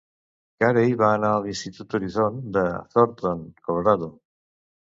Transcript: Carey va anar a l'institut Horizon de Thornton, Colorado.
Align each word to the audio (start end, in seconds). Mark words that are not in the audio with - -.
Carey 0.63 0.95
va 1.01 1.09
anar 1.17 1.29
a 1.35 1.43
l'institut 1.43 1.93
Horizon 1.99 2.39
de 2.57 2.65
Thornton, 2.95 3.45
Colorado. 3.69 4.11